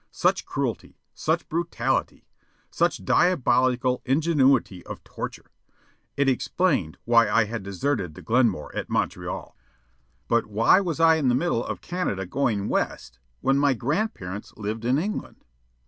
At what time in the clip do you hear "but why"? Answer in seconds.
10.27-10.79